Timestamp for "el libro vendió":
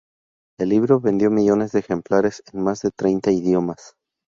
0.57-1.29